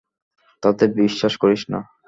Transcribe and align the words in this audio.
তাদের 0.63 0.89
বিশ্বাস 1.01 1.33
করিস 1.37 1.61
না। 1.71 1.79